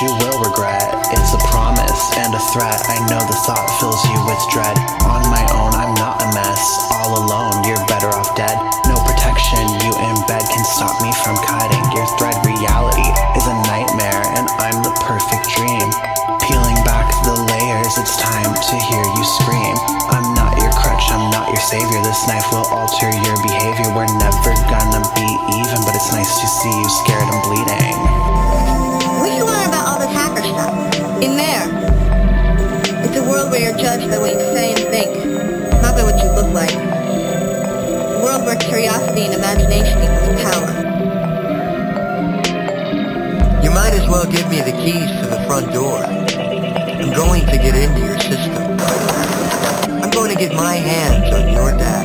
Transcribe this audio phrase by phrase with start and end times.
[0.00, 0.88] you will regret.
[1.12, 2.80] It's a promise and a threat.
[2.88, 4.72] I know the thought fills you with dread.
[5.04, 6.88] On my own, I'm not a mess.
[6.88, 8.56] All alone, you're better off dead.
[8.88, 12.32] No protection, you in bed can stop me from cutting your thread.
[12.48, 13.04] Reality
[13.36, 15.84] is a nightmare, and I'm the perfect dream.
[16.48, 19.76] Peeling back the layers, it's time to hear you scream.
[20.08, 22.00] I'm not your crutch, I'm not your savior.
[22.00, 23.92] This knife will alter your behavior.
[23.92, 25.28] We're never gonna be
[25.60, 27.09] even, but it's nice to see you scared
[33.60, 35.12] you're judged by what you say and think,
[35.82, 36.72] not by what you look like.
[36.72, 40.72] A world where curiosity and imagination equals power.
[43.62, 46.02] You might as well give me the keys to the front door.
[46.02, 48.78] I'm going to get into your system.
[50.02, 51.99] I'm going to get my hands on your data.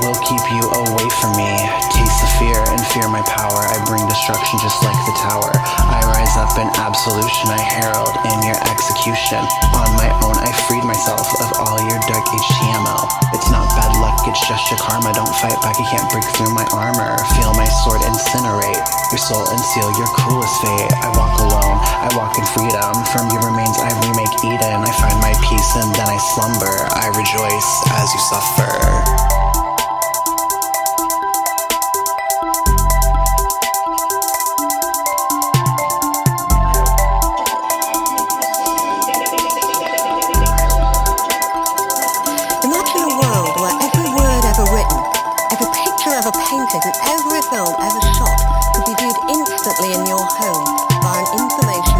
[0.00, 1.50] Will keep you away from me.
[1.92, 3.60] Taste the fear and fear my power.
[3.68, 5.52] I bring destruction just like the tower.
[5.88, 7.52] I rise up in absolution.
[7.52, 9.44] I herald in your execution.
[9.76, 13.04] On my own, I freed myself of all your dark HTML.
[13.34, 15.12] It's not bad luck, it's just your karma.
[15.12, 17.16] Don't fight back, you can't break through my armor.
[17.36, 18.80] Feel my sword incinerate
[19.12, 20.92] your soul and seal your cruelest fate.
[21.04, 22.96] I walk alone, I walk in freedom.
[23.12, 24.80] From your remains, I remake Eden.
[24.80, 26.72] I find my peace and then I slumber.
[26.96, 29.31] I rejoice as you suffer.
[47.24, 48.38] Every film ever shot
[48.74, 50.66] could be viewed instantly in your home
[51.06, 51.91] by an information